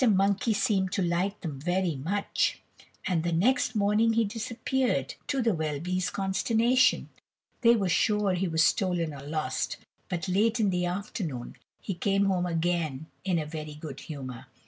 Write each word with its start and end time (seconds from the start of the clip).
Monkey 0.09 0.51
seemed 0.51 0.91
to 0.93 1.03
like 1.03 1.39
them 1.41 1.59
very 1.59 1.95
much, 1.95 2.59
and 3.05 3.21
the 3.23 3.31
next 3.31 3.75
morning 3.75 4.09
be 4.09 4.25
disappeared, 4.25 5.13
to 5.27 5.43
the 5.43 5.51
Welbys' 5.53 6.11
consternation. 6.11 7.09
They 7.61 7.75
were 7.75 7.87
sure 7.87 8.33
he 8.33 8.47
was 8.47 8.63
stolen 8.63 9.13
or 9.13 9.21
lost. 9.21 9.77
But 10.09 10.27
late 10.27 10.59
in 10.59 10.71
the 10.71 10.87
afternoon 10.87 11.55
he 11.79 11.93
came 11.93 12.25
home 12.25 12.47
again 12.47 13.05
in 13.23 13.37
a 13.37 13.45
very 13.45 13.75
good 13.75 13.99
humour. 13.99 14.47